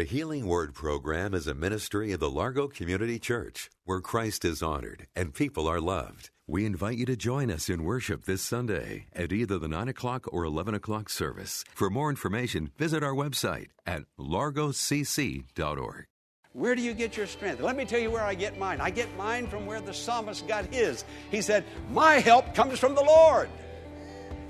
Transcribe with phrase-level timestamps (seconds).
[0.00, 4.62] The Healing Word program is a ministry of the Largo Community Church where Christ is
[4.62, 6.30] honored and people are loved.
[6.46, 10.26] We invite you to join us in worship this Sunday at either the 9 o'clock
[10.32, 11.66] or 11 o'clock service.
[11.74, 16.06] For more information, visit our website at largocc.org.
[16.54, 17.60] Where do you get your strength?
[17.60, 18.80] Let me tell you where I get mine.
[18.80, 21.04] I get mine from where the psalmist got his.
[21.30, 23.50] He said, My help comes from the Lord.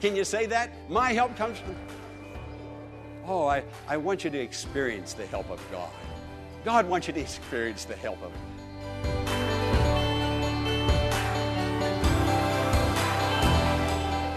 [0.01, 0.71] Can you say that?
[0.89, 1.75] My help comes from.
[3.33, 5.93] Oh, I, I want you to experience the help of God.
[6.65, 8.33] God wants you to experience the help of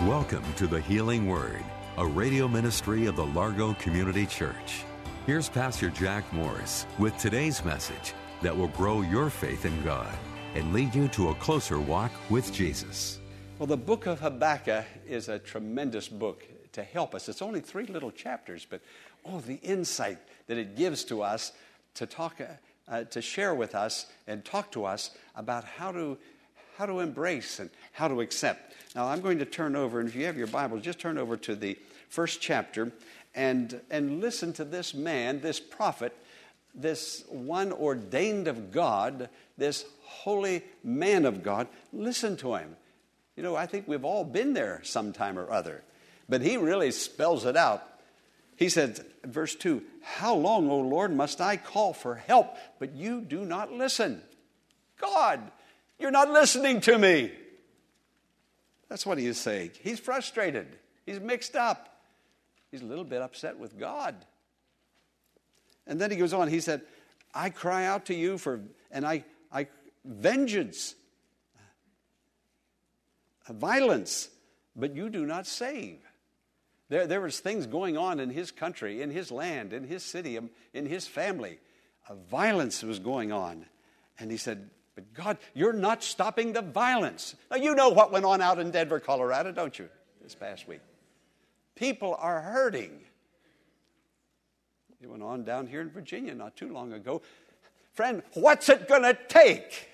[0.08, 1.64] Welcome to the Healing Word,
[1.98, 4.84] a radio ministry of the Largo Community Church.
[5.25, 10.14] Here's Pastor Jack Morris with today's message that will grow your faith in God
[10.53, 13.20] and lead you to a closer walk with Jesus.
[13.58, 17.30] Well, the book of Habakkuk is a tremendous book to help us.
[17.30, 18.82] It's only three little chapters, but
[19.26, 21.52] oh, the insight that it gives to us
[21.96, 22.42] to talk,
[22.88, 26.18] uh, to share with us and talk to us about how to,
[26.78, 28.74] how to embrace and how to accept.
[28.96, 31.38] Now, I'm going to turn over, and if you have your Bibles, just turn over
[31.38, 31.78] to the
[32.10, 32.92] first chapter
[33.34, 36.16] and, and listen to this man, this prophet,
[36.76, 41.68] this one ordained of God, this holy man of God.
[41.92, 42.76] Listen to him.
[43.36, 45.84] You know, I think we've all been there sometime or other,
[46.28, 47.84] but he really spells it out.
[48.56, 53.22] He said, verse 2 How long, O Lord, must I call for help, but you
[53.22, 54.22] do not listen?
[55.00, 55.40] God,
[56.00, 57.32] you're not listening to me.
[58.90, 59.72] That's what he is saying.
[59.81, 60.68] He's frustrated,
[61.06, 62.00] he's mixed up,
[62.72, 64.16] he's a little bit upset with God.
[65.86, 66.81] And then he goes on, he said,
[67.34, 68.62] I cry out to you for,
[68.92, 69.68] and I, I,
[70.06, 70.96] vengeance,
[73.50, 74.30] violence,
[74.76, 76.00] but you do not save.
[76.94, 80.38] There, there was things going on in his country, in his land, in his city,
[80.38, 81.58] um, in his family.
[82.08, 83.66] A violence was going on.
[84.20, 87.34] And he said, but God, you're not stopping the violence.
[87.50, 89.90] Now, you know what went on out in Denver, Colorado, don't you,
[90.22, 90.82] this past week?
[91.74, 93.00] People are hurting.
[95.02, 97.24] It went on down here in Virginia not too long ago.
[97.96, 99.90] Friend, what's it going to take?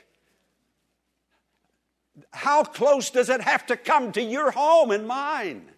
[2.31, 5.71] How close does it have to come to your home and mine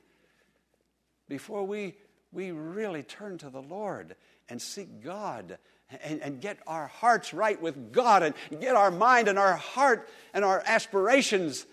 [1.32, 1.96] before we,
[2.34, 4.18] we really turn to the Lord
[4.50, 5.58] and seek God
[6.04, 10.10] and, and get our hearts right with God and get our mind and our heart
[10.34, 11.66] and our aspirations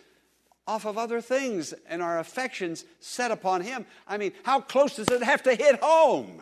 [0.65, 3.85] off of other things and our affections set upon Him.
[4.07, 6.41] I mean, how close does it have to hit home?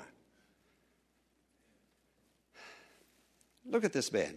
[3.65, 4.35] Look at this man.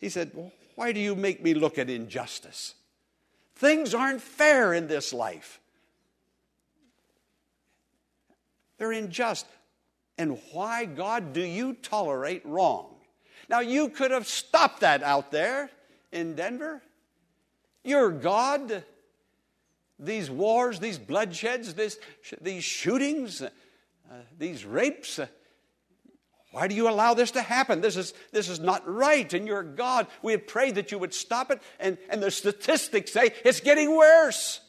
[0.00, 0.32] He said,
[0.74, 2.74] Why do you make me look at injustice?
[3.54, 5.60] Things aren't fair in this life.
[8.78, 9.46] They're unjust.
[10.18, 12.94] And why, God, do you tolerate wrong?
[13.48, 15.70] Now, you could have stopped that out there
[16.12, 16.82] in Denver.
[17.82, 18.84] You're God.
[19.98, 21.98] These wars, these bloodsheds, this,
[22.40, 23.50] these shootings, uh,
[24.38, 25.26] these rapes, uh,
[26.54, 27.80] why do you allow this to happen?
[27.80, 30.06] This is, this is not right, and you're God.
[30.22, 33.96] We have prayed that you would stop it, and, and the statistics say it's getting
[33.96, 34.60] worse.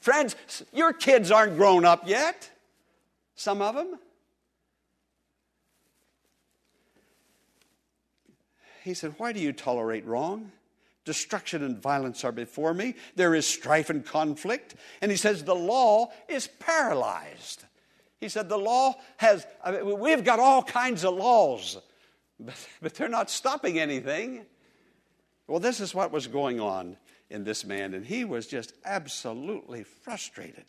[0.00, 0.36] Friends,
[0.74, 2.50] your kids aren't grown up yet,
[3.40, 3.98] some of them.
[8.84, 10.52] He said, Why do you tolerate wrong?
[11.06, 12.96] Destruction and violence are before me.
[13.16, 14.74] There is strife and conflict.
[15.00, 17.64] And he says, The law is paralyzed.
[18.18, 21.78] He said, The law has, I mean, we've got all kinds of laws,
[22.38, 24.44] but, but they're not stopping anything.
[25.46, 26.98] Well, this is what was going on
[27.30, 30.66] in this man, and he was just absolutely frustrated.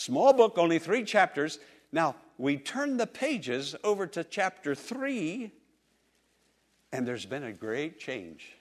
[0.00, 1.58] Small book, only three chapters.
[1.92, 5.52] Now, we turn the pages over to chapter 3
[6.90, 8.56] and there's been a great change,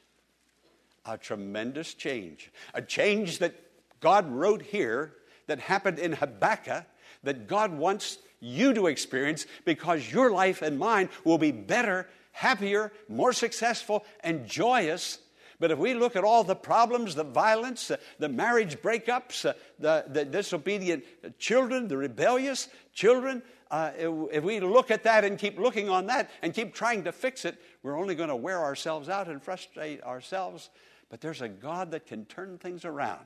[1.05, 3.55] a tremendous change, a change that
[4.01, 5.13] God wrote here
[5.47, 6.83] that happened in Habakkuk
[7.23, 12.91] that God wants you to experience because your life and mine will be better, happier,
[13.07, 15.19] more successful, and joyous
[15.59, 19.53] But if we look at all the problems, the violence, uh, the marriage breakups, uh,
[19.77, 21.03] the, the, disobedient
[21.37, 23.91] children, the rebellious children, uh,
[24.31, 27.43] if we look at that and keep looking on that and keep trying to fix
[27.43, 30.69] it, we're only going to wear ourselves out and frustrate ourselves.
[31.09, 33.25] But there's a God that can turn things around.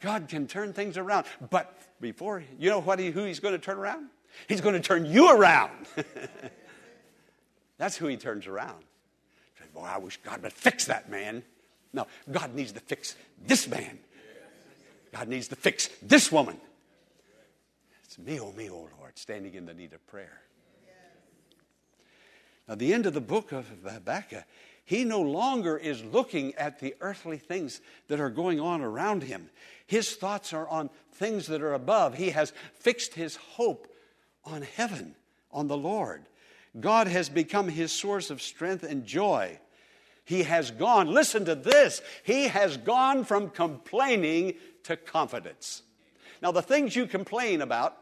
[0.00, 1.26] God can turn things around.
[1.50, 4.08] But before, you know what he, who he's going to turn around?
[4.48, 5.86] He's going to turn you around.
[7.78, 8.84] That's who he turns around.
[9.74, 11.42] Boy, I wish God would fix that man.
[11.92, 13.98] No, God needs to fix this man.
[15.12, 16.56] God needs to fix this woman.
[18.04, 20.40] It's me, oh me, oh Lord, standing in the need of prayer.
[22.68, 24.44] Now, the end of the book of Habakkuk,
[24.84, 29.50] he no longer is looking at the earthly things that are going on around him.
[29.86, 32.14] His thoughts are on things that are above.
[32.14, 33.92] He has fixed his hope
[34.44, 35.16] on heaven,
[35.50, 36.26] on the Lord.
[36.78, 39.58] God has become his source of strength and joy.
[40.24, 45.82] He has gone, listen to this, he has gone from complaining to confidence.
[46.40, 47.96] Now, the things you complain about,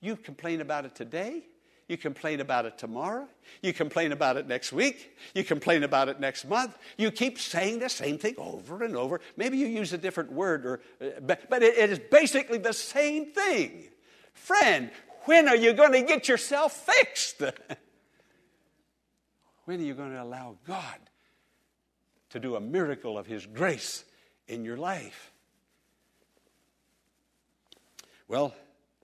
[0.00, 1.42] you complain about it today,
[1.88, 3.26] you complain about it tomorrow,
[3.62, 6.78] you complain about it next week, you complain about it next month.
[6.96, 9.20] You keep saying the same thing over and over.
[9.36, 13.88] Maybe you use a different word, or, uh, but, it is basically the same thing.
[14.32, 14.90] Friend,
[15.24, 17.42] when are you going to get yourself fixed?
[19.64, 20.98] When are you going to allow God
[22.30, 24.04] to do a miracle of His grace
[24.48, 25.32] in your life?
[28.26, 28.54] Well,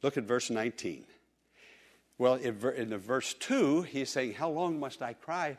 [0.03, 1.05] look at verse 19.
[2.17, 5.57] Well, in the verse 2, he's saying, How long must I cry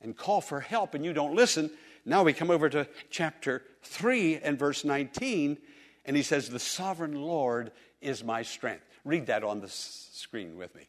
[0.00, 1.70] and call for help and you don't listen?
[2.04, 5.56] Now we come over to chapter 3 and verse 19,
[6.04, 7.70] and he says, The sovereign Lord
[8.00, 8.84] is my strength.
[9.04, 10.88] Read that on the screen with me.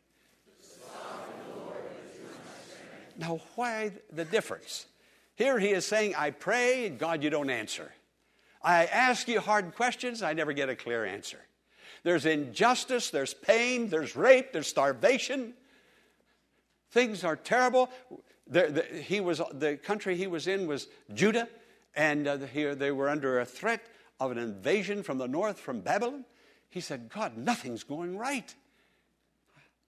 [3.17, 4.85] Now, why the difference?
[5.35, 7.91] Here he is saying, I pray, and God, you don't answer.
[8.61, 11.39] I ask you hard questions, I never get a clear answer.
[12.03, 15.53] There's injustice, there's pain, there's rape, there's starvation.
[16.91, 17.89] Things are terrible.
[18.47, 21.47] The, the, he was, the country he was in was Judah,
[21.95, 23.81] and uh, here they were under a threat
[24.19, 26.25] of an invasion from the north, from Babylon.
[26.69, 28.53] He said, God, nothing's going right.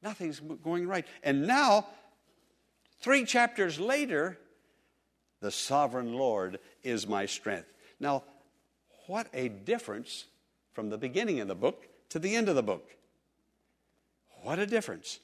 [0.02, 1.06] Nothing's going right.
[1.24, 1.88] And now
[3.00, 4.38] Three chapters later,
[5.40, 7.72] the sovereign Lord is my strength.
[8.00, 8.24] Now,
[9.06, 10.26] what a difference
[10.74, 12.90] from the beginning of the book to the end of the book.
[14.44, 15.20] What a difference.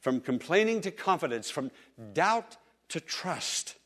[0.00, 1.70] From complaining to confidence, from
[2.12, 2.56] doubt
[2.90, 3.76] to trust.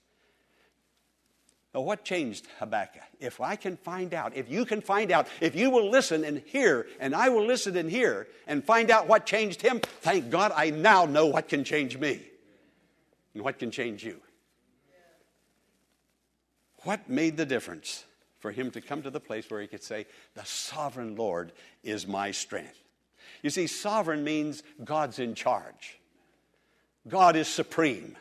[1.75, 3.03] Now, what changed Habakkuk?
[3.21, 6.39] If I can find out, if you can find out, if you will listen and
[6.47, 10.53] hear, and I will listen and hear, and find out what changed him, thank God
[10.57, 12.23] I now know what can change me
[13.37, 14.19] and what can change you.
[16.85, 18.07] What made the difference
[18.39, 21.53] for him to come to the place where he could say, The sovereign Lord
[21.85, 22.81] is my strength?
[23.43, 25.99] You see, sovereign means God's in charge,
[27.07, 28.17] God is supreme,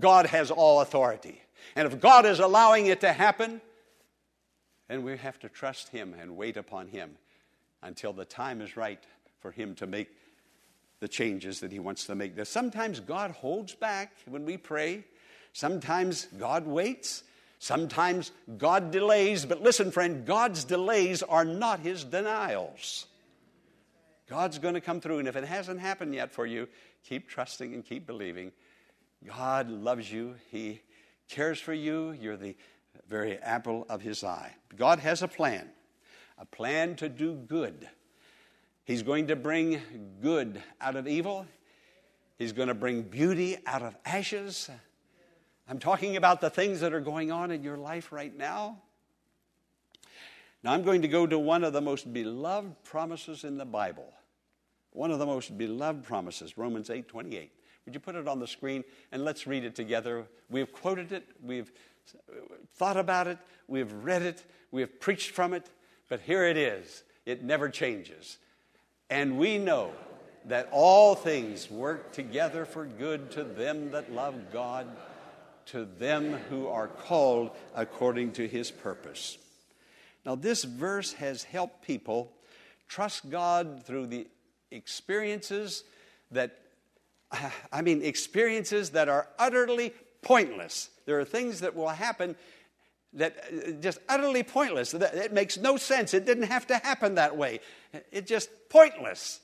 [0.00, 1.40] God has all authority.
[1.76, 3.60] And if God is allowing it to happen,
[4.88, 7.16] then we have to trust Him and wait upon Him
[7.82, 9.02] until the time is right
[9.38, 10.08] for Him to make
[11.04, 12.32] the changes that He wants to make.
[12.46, 15.04] Sometimes God holds back when we pray,
[15.52, 17.24] sometimes God waits,
[17.58, 19.44] sometimes God delays.
[19.44, 23.04] But listen, friend, God's delays are not His denials.
[24.30, 26.68] God's going to come through, and if it hasn't happened yet for you,
[27.06, 28.50] keep trusting and keep believing.
[29.26, 30.80] God loves you, He
[31.28, 32.56] cares for you, you're the
[33.06, 34.54] very apple of His eye.
[34.74, 35.68] God has a plan,
[36.38, 37.90] a plan to do good
[38.84, 39.80] He's going to bring
[40.20, 41.46] good out of evil.
[42.38, 44.68] He's going to bring beauty out of ashes.
[45.68, 48.82] I'm talking about the things that are going on in your life right now.
[50.62, 54.12] Now, I'm going to go to one of the most beloved promises in the Bible.
[54.92, 57.52] One of the most beloved promises, Romans 8 28.
[57.84, 60.26] Would you put it on the screen and let's read it together?
[60.48, 61.70] We've quoted it, we've
[62.76, 65.68] thought about it, we've read it, we've preached from it,
[66.08, 67.04] but here it is.
[67.26, 68.38] It never changes.
[69.10, 69.92] And we know
[70.46, 74.86] that all things work together for good to them that love God,
[75.66, 79.38] to them who are called according to his purpose.
[80.26, 82.32] Now, this verse has helped people
[82.88, 84.26] trust God through the
[84.70, 85.84] experiences
[86.30, 86.58] that,
[87.72, 89.92] I mean, experiences that are utterly
[90.22, 90.90] pointless.
[91.06, 92.36] There are things that will happen
[93.14, 94.94] that uh, just utterly pointless.
[94.94, 96.14] It makes no sense.
[96.14, 97.60] It didn't have to happen that way.
[98.12, 99.40] It's just pointless.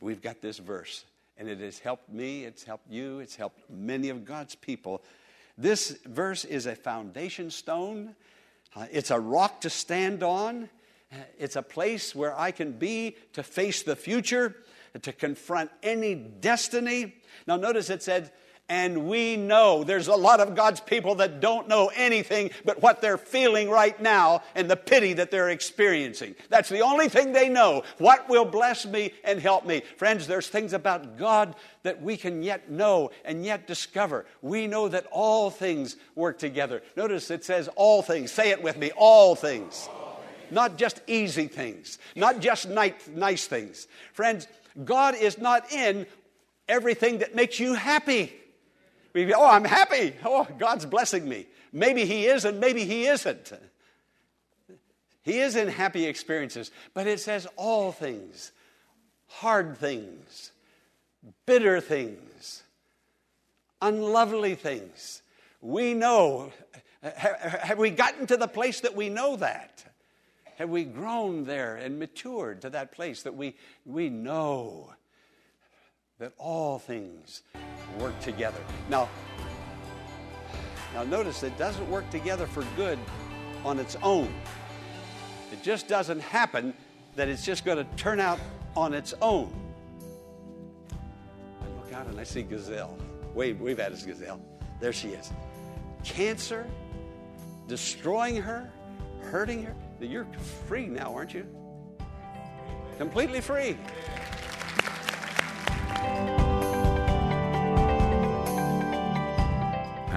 [0.00, 1.04] We've got this verse,
[1.38, 5.02] and it has helped me, it's helped you, it's helped many of God's people
[5.58, 8.14] This verse is a foundation stone,
[8.74, 10.68] uh, it's a rock to stand on,
[11.10, 14.54] uh, it's a place where I can be to face the future,
[15.00, 17.14] to confront any destiny.
[17.46, 18.32] Now, notice it said,
[18.68, 23.00] and we know there's a lot of God's people that don't know anything but what
[23.00, 26.34] they're feeling right now and the pity that they're experiencing.
[26.48, 27.84] That's the only thing they know.
[27.98, 29.82] What will bless me and help me?
[29.98, 31.54] Friends, there's things about God
[31.84, 34.26] that we can yet know and yet discover.
[34.42, 36.82] We know that all things work together.
[36.96, 38.32] Notice it says all things.
[38.32, 39.88] Say it with me all things.
[40.50, 43.86] Not just easy things, not just nice things.
[44.12, 44.48] Friends,
[44.84, 46.06] God is not in
[46.68, 48.32] everything that makes you happy.
[49.16, 50.14] We, oh, I'm happy.
[50.26, 51.46] Oh, God's blessing me.
[51.72, 53.50] Maybe He is, and maybe He isn't.
[55.22, 58.52] He is in happy experiences, but it says all things,
[59.26, 60.52] hard things,
[61.46, 62.62] bitter things,
[63.80, 65.22] unlovely things.
[65.62, 66.52] We know.
[67.02, 69.82] Have we gotten to the place that we know that?
[70.56, 73.56] Have we grown there and matured to that place that we,
[73.86, 74.92] we know
[76.18, 77.42] that all things
[77.98, 78.60] work together.
[78.88, 79.08] Now,
[80.94, 82.98] now notice it doesn't work together for good
[83.64, 84.32] on its own.
[85.52, 86.72] It just doesn't happen
[87.16, 88.38] that it's just going to turn out
[88.74, 89.52] on its own.
[91.60, 92.96] I look out and I see Gazelle.
[93.34, 94.40] Wave, wave at us, Gazelle.
[94.80, 95.32] There she is.
[96.02, 96.66] Cancer
[97.68, 98.70] destroying her,
[99.20, 99.74] hurting her.
[100.00, 100.26] You're
[100.66, 101.46] free now, aren't you?
[102.96, 103.76] Completely free.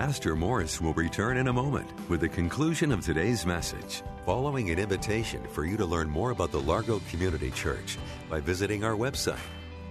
[0.09, 4.79] Pastor Morris will return in a moment with the conclusion of today's message, following an
[4.79, 7.97] invitation for you to learn more about the Largo Community Church
[8.29, 9.37] by visiting our website,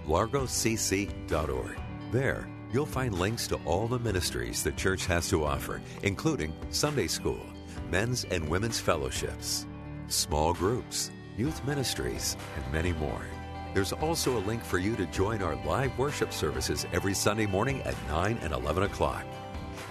[0.05, 1.79] largocc.org.
[2.11, 7.07] There, you'll find links to all the ministries the church has to offer, including Sunday
[7.07, 7.45] school,
[7.89, 9.65] men's and women's fellowships,
[10.09, 13.25] small groups, youth ministries, and many more.
[13.73, 17.81] There's also a link for you to join our live worship services every Sunday morning
[17.83, 19.25] at 9 and 11 o'clock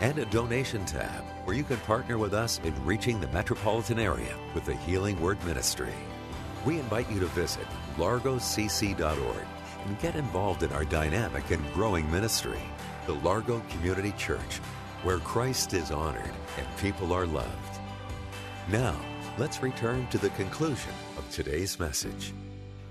[0.00, 4.36] and a donation tab where you can partner with us in reaching the metropolitan area
[4.54, 5.92] with the Healing Word Ministry.
[6.64, 7.66] We invite you to visit
[7.96, 9.46] largocc.org
[9.86, 12.60] and get involved in our dynamic and growing ministry,
[13.06, 14.58] the Largo Community Church,
[15.02, 17.80] where Christ is honored and people are loved.
[18.68, 18.96] Now,
[19.38, 22.32] let's return to the conclusion of today's message.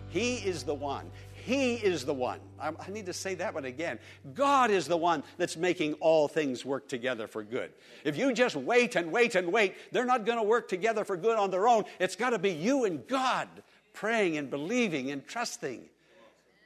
[0.09, 1.11] He is the one.
[1.33, 2.39] He is the one.
[2.59, 3.99] I, I need to say that one again.
[4.33, 7.71] God is the one that's making all things work together for good.
[8.03, 11.15] If you just wait and wait and wait, they're not going to work together for
[11.15, 11.85] good on their own.
[11.99, 13.47] It's got to be you and God
[13.93, 15.85] praying and believing and trusting.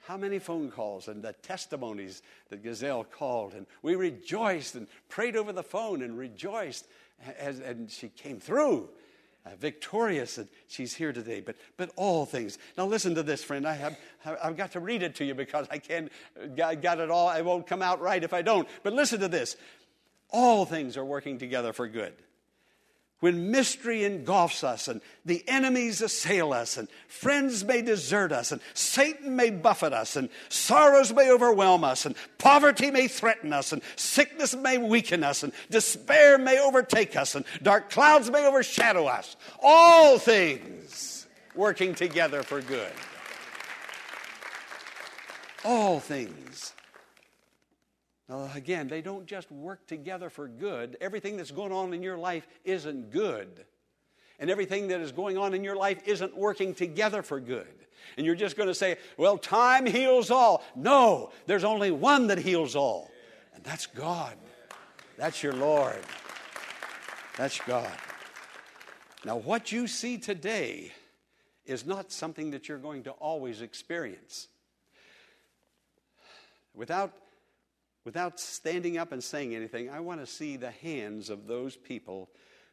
[0.08, 5.36] How many phone calls and the testimonies that Gazelle called, and we rejoiced and prayed
[5.36, 6.88] over the phone and rejoiced,
[7.38, 8.90] as, and she came through
[9.46, 12.58] uh, victorious that she's here today, but, but all things.
[12.78, 13.68] Now, listen to this, friend.
[13.68, 13.98] I have,
[14.44, 16.12] I've got to read it to you because I can't,
[16.56, 17.28] got it all.
[17.28, 18.68] I won't come out right if I don't.
[18.84, 19.56] But listen to this.
[20.30, 22.14] All things are working together for good
[23.22, 28.60] when mystery engulfs us and the enemies assail us and friends may desert us and
[28.74, 33.82] Satan may buffet us and sorrows may overwhelm us and poverty may threaten us and
[33.96, 39.38] sickness may weaken us and despair may overtake us and dark clouds may overshadow us.
[39.62, 42.92] All things working together for good.
[45.64, 46.74] All things
[48.32, 50.96] now, again, they don't just work together for good.
[51.02, 53.66] Everything that's going on in your life isn't good.
[54.40, 57.68] And everything that is going on in your life isn't working together for good.
[58.16, 60.64] And you're just going to say, well, time heals all.
[60.78, 63.12] No, there's only one that heals all,
[63.54, 64.38] and that's God.
[65.18, 66.00] That's your Lord.
[67.38, 67.92] That's God.
[69.26, 70.94] Now, what you see today
[71.66, 74.48] is not something that you're going to always experience.
[76.74, 77.14] Without
[78.06, 82.30] without standing up and saying anything, I want to see the hands of those people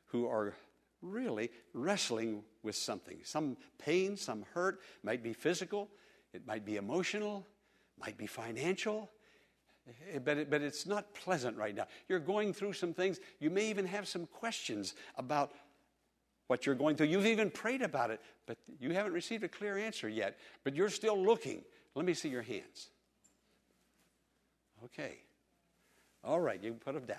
[0.06, 0.54] who are
[1.02, 3.18] really wrestling with something.
[3.24, 5.88] Some pain, some hurt, might be physical,
[6.32, 7.46] it might be emotional,
[7.98, 9.10] might be financial.
[10.12, 11.86] Eh, but, it, but it's not pleasant right now.
[12.08, 13.20] You're going through some things.
[13.40, 15.52] You may even have some questions about
[16.46, 17.06] what you're going through.
[17.06, 20.38] You've even prayed about it, but you haven't received a clear answer yet.
[20.64, 21.62] But you're still looking.
[21.94, 22.90] Let me see your hands.
[24.84, 25.18] Okay.
[26.24, 27.18] All right, you can put them down.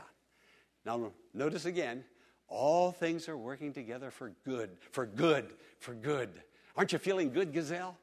[0.86, 2.04] Now, notice again,
[2.48, 6.30] all things are working together for good, for good, for good.
[6.76, 7.98] Aren't you feeling good, Gazelle?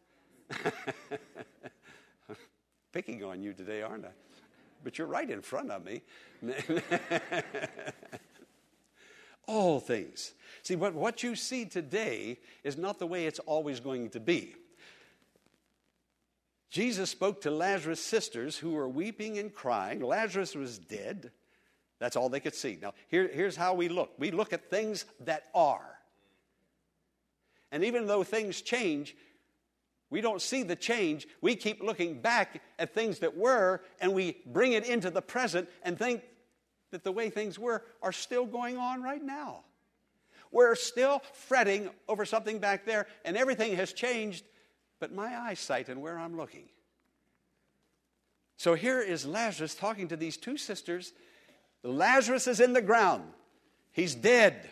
[2.93, 4.11] Picking on you today, aren't I?
[4.87, 6.01] but you're right in front of me.
[9.49, 10.35] All things.
[10.63, 14.55] See, but what you see today is not the way it's always going to be.
[16.77, 20.01] Jesus spoke to Lazarus' sisters who were weeping and crying.
[20.01, 21.33] Lazarus was dead.
[22.01, 22.77] That's all they could see.
[22.83, 25.99] Now, here, here's how we look we look at things that are.
[27.73, 29.17] And even though things change,
[30.11, 31.27] we don't see the change.
[31.41, 35.71] We keep looking back at things that were, and we bring it into the present
[35.83, 36.25] and think
[36.91, 39.65] that the way things were are still going on right now.
[40.53, 44.45] We're still fretting over something back there, and everything has changed,
[45.01, 46.69] but my eyesight and where I'm looking.
[48.57, 51.13] So here is Lazarus talking to these two sisters.
[51.83, 53.25] Lazarus is in the ground,
[53.93, 54.71] he's dead.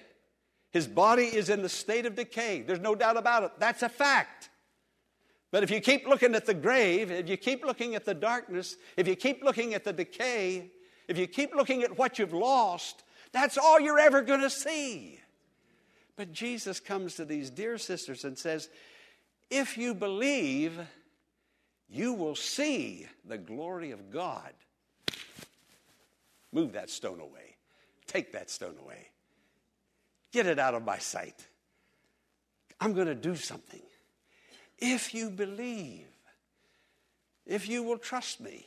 [0.70, 2.62] His body is in the state of decay.
[2.62, 3.52] There's no doubt about it.
[3.60, 4.50] That's a fact.
[5.52, 8.74] But if you keep looking at the grave, if you keep looking at the darkness,
[8.96, 10.72] if you keep looking at the decay,
[11.06, 15.20] if you keep looking at what you've lost, that's all you're ever going to see.
[16.16, 18.68] But Jesus comes to these dear sisters and says,
[19.50, 20.78] If you believe,
[21.88, 24.52] you will see the glory of God.
[26.52, 27.56] Move that stone away.
[28.06, 29.08] Take that stone away.
[30.32, 31.46] Get it out of my sight.
[32.80, 33.82] I'm going to do something.
[34.78, 36.06] If you believe,
[37.46, 38.66] if you will trust me,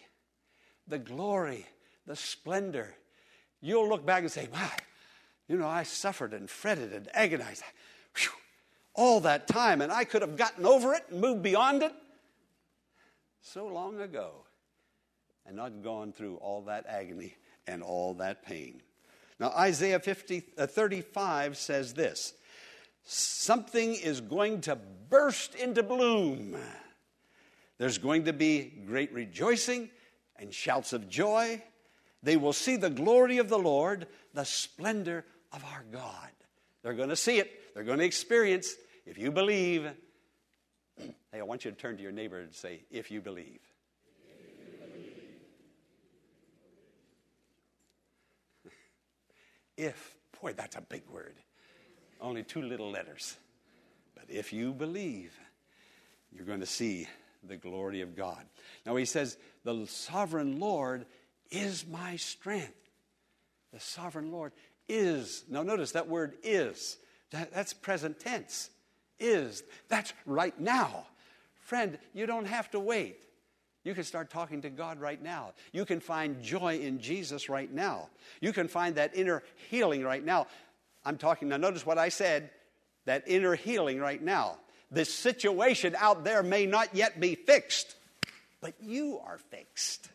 [0.88, 1.66] the glory,
[2.06, 2.96] the splendor,
[3.62, 4.70] you'll look back and say, My,
[5.48, 7.64] you know, I suffered and fretted and agonized
[8.98, 11.94] all that time, and I could have gotten over it and moved beyond it
[13.42, 14.32] so long ago
[15.46, 17.36] and not gone through all that agony
[17.68, 18.82] and all that pain.
[19.40, 22.34] Now, Isaiah 50, uh, 35 says this
[23.04, 26.58] something is going to burst into bloom.
[27.78, 29.90] There's going to be great rejoicing
[30.38, 31.62] and shouts of joy.
[32.24, 35.24] They will see the glory of the Lord, the splendor
[35.54, 36.30] of our God.
[36.82, 38.76] They're going to see it, they're going to experience.
[39.08, 39.90] If you believe,
[40.98, 43.62] hey, I want you to turn to your neighbor and say, if you believe.
[49.78, 51.36] If, boy, that's a big word.
[52.20, 53.38] Only two little letters.
[54.16, 55.40] But if you believe,
[56.32, 57.08] you're going to see
[57.44, 58.44] the glory of God.
[58.88, 61.06] Now he says, The sovereign Lord
[61.52, 62.90] is my strength.
[63.72, 64.52] The sovereign Lord
[64.90, 65.44] is.
[65.48, 66.98] Now notice that word is.
[67.30, 68.72] That, that's present tense.
[69.20, 69.64] Is.
[69.90, 71.08] That's right now.
[71.62, 73.24] Friend, you don't have to wait.
[73.84, 75.54] You can start talking to God right now.
[75.72, 78.10] You can find joy in Jesus right now.
[78.42, 80.48] You can find that inner healing right now.
[81.06, 82.50] I'm talking, now notice what I said
[83.06, 84.58] that inner healing right now.
[84.92, 87.96] This situation out there may not yet be fixed,
[88.60, 90.10] but you are fixed.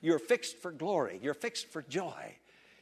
[0.00, 2.36] You're fixed for glory, you're fixed for joy,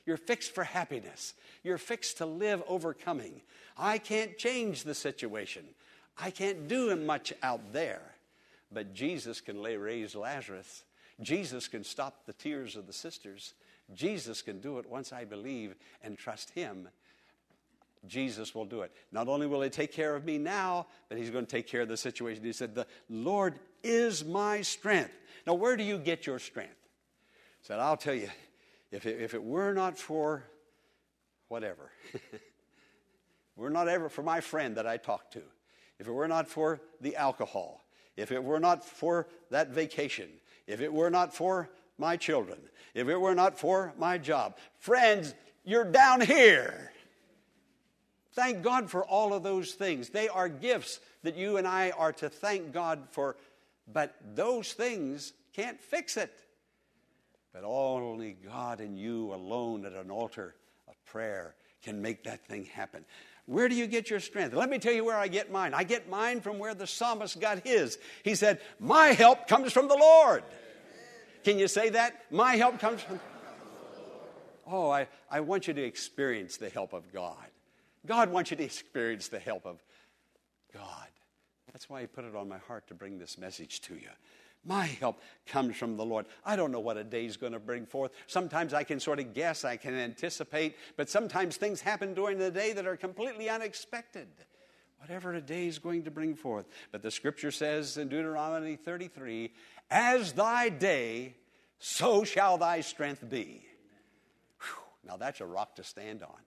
[0.06, 3.40] you're fixed for happiness, you're fixed to live overcoming.
[3.76, 5.64] I can't change the situation,
[6.18, 8.02] I can't do much out there.
[8.74, 10.84] But Jesus can raise Lazarus.
[11.20, 13.54] Jesus can stop the tears of the sisters.
[13.94, 16.88] Jesus can do it once I believe and trust Him.
[18.06, 18.92] Jesus will do it.
[19.12, 21.82] Not only will He take care of me now, but He's going to take care
[21.82, 22.42] of the situation.
[22.42, 25.12] He said, The Lord is my strength.
[25.46, 26.76] Now, where do you get your strength?
[27.60, 28.30] He said, I'll tell you,
[28.92, 30.44] if it, if it were not for
[31.48, 31.90] whatever,
[33.56, 35.42] were not ever for my friend that I talked to,
[35.98, 37.84] if it were not for the alcohol,
[38.16, 40.28] if it were not for that vacation,
[40.66, 42.58] if it were not for my children,
[42.94, 44.56] if it were not for my job.
[44.78, 46.92] Friends, you're down here.
[48.34, 50.08] Thank God for all of those things.
[50.08, 53.36] They are gifts that you and I are to thank God for,
[53.90, 56.32] but those things can't fix it.
[57.52, 60.54] But only God and you alone at an altar
[60.88, 63.04] of prayer can make that thing happen.
[63.46, 64.54] Where do you get your strength?
[64.54, 65.74] Let me tell you where I get mine.
[65.74, 67.98] I get mine from where the psalmist got his.
[68.22, 70.44] He said, My help comes from the Lord.
[71.42, 72.24] Can you say that?
[72.30, 73.18] My help comes from.
[74.64, 77.34] Oh, I, I want you to experience the help of God.
[78.06, 79.82] God wants you to experience the help of
[80.72, 81.08] God.
[81.72, 84.08] That's why He put it on my heart to bring this message to you.
[84.64, 86.26] My help comes from the Lord.
[86.44, 88.12] I don't know what a day is going to bring forth.
[88.28, 92.50] Sometimes I can sort of guess, I can anticipate, but sometimes things happen during the
[92.50, 94.28] day that are completely unexpected.
[94.98, 96.66] Whatever a day is going to bring forth.
[96.92, 99.52] But the scripture says in Deuteronomy 33
[99.90, 101.34] As thy day,
[101.80, 103.66] so shall thy strength be.
[104.60, 106.38] Whew, now that's a rock to stand on.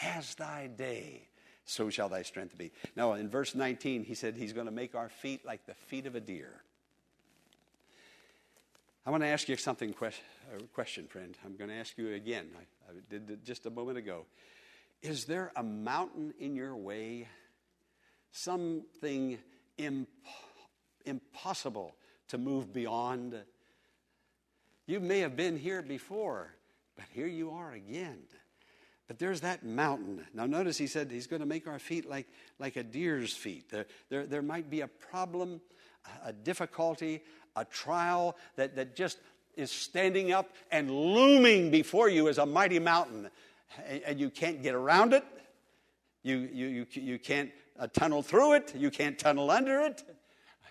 [0.00, 1.28] As thy day,
[1.66, 2.72] so shall thy strength be.
[2.96, 6.06] Now, in verse 19, he said he's going to make our feet like the feet
[6.06, 6.62] of a deer.
[9.06, 10.10] I want to ask you something, a uh,
[10.74, 11.36] question, friend.
[11.44, 12.48] I'm going to ask you again.
[12.56, 14.26] I, I did it just a moment ago.
[15.00, 17.28] Is there a mountain in your way?
[18.32, 19.38] Something
[19.78, 20.08] imp-
[21.04, 21.94] impossible
[22.28, 23.36] to move beyond?
[24.88, 26.52] You may have been here before,
[26.96, 28.24] but here you are again.
[29.06, 30.26] But there's that mountain.
[30.34, 32.26] Now, notice he said he's going to make our feet like,
[32.58, 33.70] like a deer's feet.
[33.70, 35.60] There, there, there might be a problem,
[36.24, 37.22] a difficulty,
[37.56, 39.18] a trial that, that just
[39.56, 43.30] is standing up and looming before you as a mighty mountain.
[43.88, 45.24] And, and you can't get around it,
[46.22, 50.02] you, you, you, you can't uh, tunnel through it, you can't tunnel under it,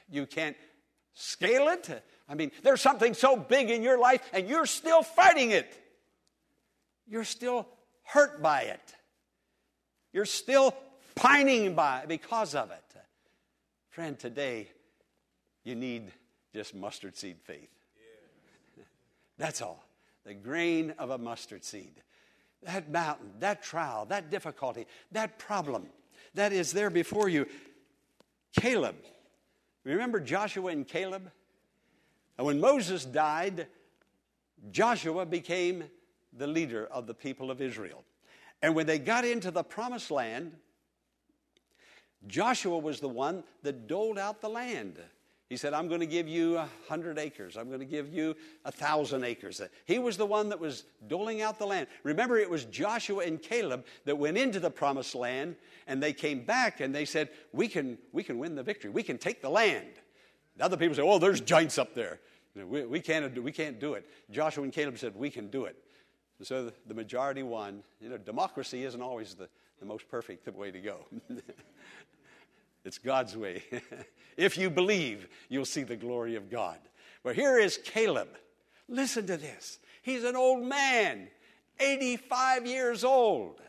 [0.09, 0.55] you can't
[1.13, 2.03] scale it.
[2.27, 5.81] I mean, there's something so big in your life and you're still fighting it.
[7.07, 7.67] You're still
[8.03, 8.93] hurt by it.
[10.11, 10.75] You're still
[11.15, 12.83] pining by because of it.
[13.89, 14.67] Friend, today
[15.63, 16.11] you need
[16.55, 17.69] just mustard seed faith.
[19.37, 19.85] That's all.
[20.23, 22.01] The grain of a mustard seed.
[22.63, 25.87] That mountain, that trial, that difficulty, that problem
[26.33, 27.45] that is there before you.
[28.59, 28.95] Caleb.
[29.83, 31.29] Remember Joshua and Caleb?
[32.37, 33.67] And when Moses died,
[34.71, 35.83] Joshua became
[36.37, 38.03] the leader of the people of Israel.
[38.61, 40.53] And when they got into the promised land,
[42.27, 44.97] Joshua was the one that doled out the land.
[45.49, 47.55] He said, I'm going to give you a hundred acres.
[47.55, 49.61] I'm going to give you a thousand acres.
[49.85, 51.87] He was the one that was doling out the land.
[52.03, 55.55] Remember, it was Joshua and Caleb that went into the promised land,
[55.85, 58.89] and they came back and they said, We can, we can win the victory.
[58.89, 59.85] We can take the land.
[60.57, 62.19] The other people say, Oh, there's giants up there.
[62.55, 64.09] You know, we, we, can't, we can't do it.
[64.31, 65.77] Joshua and Caleb said, We can do it.
[66.41, 67.83] So the majority won.
[68.01, 69.47] You know, democracy isn't always the,
[69.79, 71.05] the most perfect way to go.
[72.85, 73.63] it's God's way.
[74.37, 76.77] if you believe, you'll see the glory of God.
[77.23, 78.29] But here is Caleb.
[78.87, 79.79] Listen to this.
[80.03, 81.27] He's an old man,
[81.79, 83.59] 85 years old.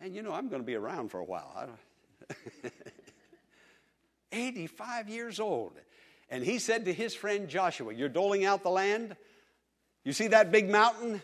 [0.00, 1.68] And you know, I'm going to be around for a while.
[4.32, 5.72] 85 years old.
[6.30, 9.16] And he said to his friend Joshua, You're doling out the land?
[10.04, 11.20] You see that big mountain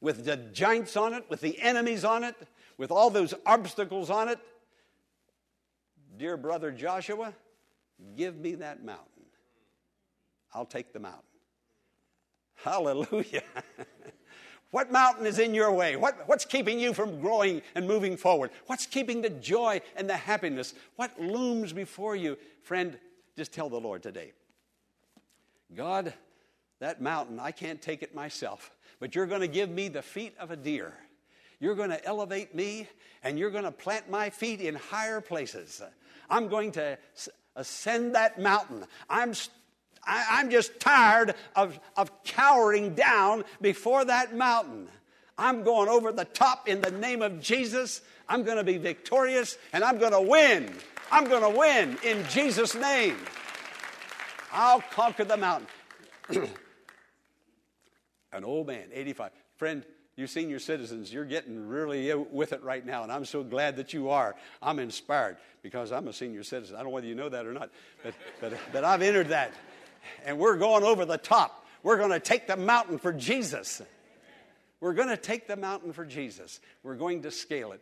[0.00, 2.34] with the giants on it, with the enemies on it,
[2.78, 4.38] with all those obstacles on it?
[6.16, 7.32] Dear brother Joshua,
[8.16, 9.06] give me that mountain.
[10.54, 11.22] I'll take the mountain.
[12.56, 13.42] Hallelujah.
[14.70, 15.96] what mountain is in your way?
[15.96, 18.50] What, what's keeping you from growing and moving forward?
[18.66, 20.74] What's keeping the joy and the happiness?
[20.96, 22.36] What looms before you?
[22.62, 22.98] Friend,
[23.36, 24.32] just tell the Lord today
[25.74, 26.12] God,
[26.80, 30.34] that mountain, I can't take it myself, but you're going to give me the feet
[30.38, 30.92] of a deer.
[31.60, 32.88] You're going to elevate me
[33.22, 35.80] and you're going to plant my feet in higher places.
[36.32, 36.98] I'm going to
[37.54, 38.86] ascend that mountain.
[39.08, 39.34] I'm,
[40.02, 44.88] I, am just tired of, of cowering down before that mountain.
[45.36, 48.00] I'm going over the top in the name of Jesus.
[48.30, 50.72] I'm going to be victorious and I'm going to win.
[51.10, 53.18] I'm going to win in Jesus' name.
[54.50, 55.68] I'll conquer the mountain.
[58.32, 59.32] An old man, 85.
[59.56, 59.84] Friend,
[60.16, 63.92] you senior citizens, you're getting really with it right now, and I'm so glad that
[63.92, 64.34] you are.
[64.60, 66.76] I'm inspired because I'm a senior citizen.
[66.76, 67.70] I don't know whether you know that or not,
[68.02, 69.52] but, but, but I've entered that.
[70.24, 71.64] And we're going over the top.
[71.82, 73.80] We're going to take the mountain for Jesus.
[74.80, 76.60] We're going to take the mountain for Jesus.
[76.82, 77.80] We're going to scale it.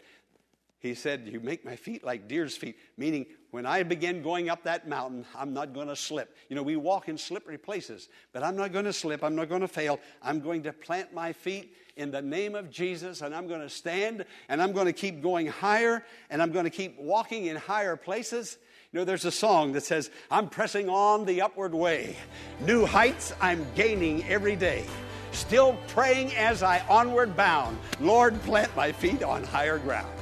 [0.80, 4.64] He said, You make my feet like deer's feet, meaning when I begin going up
[4.64, 6.34] that mountain, I'm not going to slip.
[6.48, 9.22] You know, we walk in slippery places, but I'm not going to slip.
[9.22, 10.00] I'm not going to fail.
[10.22, 13.68] I'm going to plant my feet in the name of Jesus, and I'm going to
[13.68, 17.56] stand, and I'm going to keep going higher, and I'm going to keep walking in
[17.56, 18.56] higher places.
[18.90, 22.16] You know, there's a song that says, I'm pressing on the upward way.
[22.60, 24.86] New heights I'm gaining every day.
[25.32, 27.78] Still praying as I onward bound.
[28.00, 30.12] Lord, plant my feet on higher ground.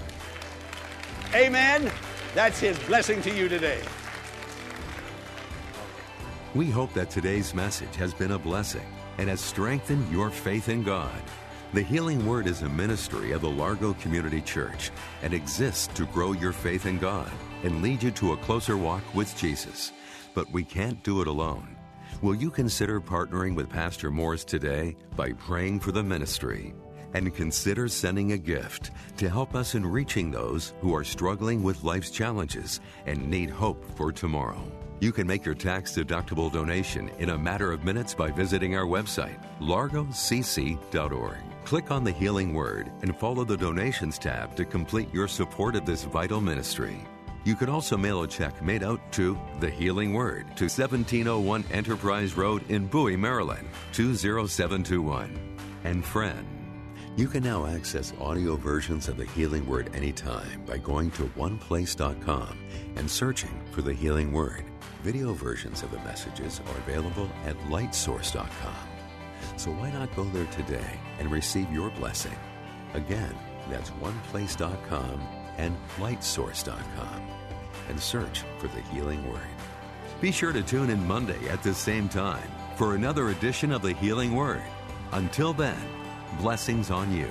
[1.33, 1.91] Amen.
[2.35, 3.81] That's His blessing to you today.
[6.55, 8.87] We hope that today's message has been a blessing
[9.19, 11.23] and has strengthened your faith in God.
[11.75, 14.91] The Healing Word is a ministry of the Largo Community Church
[15.23, 17.31] and exists to grow your faith in God
[17.63, 19.93] and lead you to a closer walk with Jesus.
[20.33, 21.77] But we can't do it alone.
[22.23, 26.75] Will you consider partnering with Pastor Morris today by praying for the ministry?
[27.15, 31.83] and consider sending a gift to help us in reaching those who are struggling with
[31.83, 34.63] life's challenges and need hope for tomorrow.
[35.01, 38.85] You can make your tax deductible donation in a matter of minutes by visiting our
[38.85, 41.48] website, largocc.org.
[41.69, 45.85] Click on the Healing Word and follow the Donations tab to complete your support of
[45.85, 46.97] this vital ministry.
[47.45, 52.39] You can also mail a check made out to The Healing Word to 1701 Enterprise
[52.39, 55.59] Road in Bowie, Maryland, 20721.
[55.85, 56.47] And friend,
[57.19, 62.59] you can now access audio versions of The Healing Word anytime by going to oneplace.com
[62.97, 64.65] and searching for The Healing Word.
[65.03, 68.98] Video versions of the messages are available at lightsource.com.
[69.57, 72.37] So why not go there today and receive your blessing?
[72.95, 73.35] Again,
[73.71, 75.21] that's oneplace.com
[75.57, 77.23] and lightsource.com
[77.89, 79.41] and search for the healing word.
[80.21, 83.93] Be sure to tune in Monday at the same time for another edition of the
[83.93, 84.63] Healing Word.
[85.13, 85.79] Until then,
[86.41, 87.31] blessings on you.